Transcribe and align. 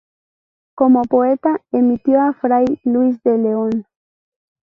Como 0.73 1.03
poeta 1.03 1.61
imitó 1.71 2.19
a 2.19 2.33
fray 2.33 2.65
Luis 2.85 3.21
de 3.21 3.37
León. 3.37 3.85